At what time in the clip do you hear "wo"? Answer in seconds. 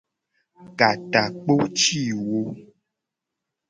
2.25-2.39